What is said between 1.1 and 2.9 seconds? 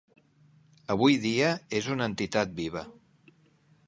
dia és una entitat viva.